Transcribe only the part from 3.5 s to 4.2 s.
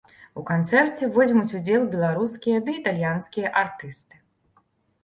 артысты.